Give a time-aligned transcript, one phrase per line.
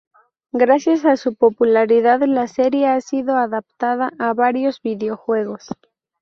[0.51, 5.67] Gracias a su popularidad la serie ha sido adaptada a varios videojuegos.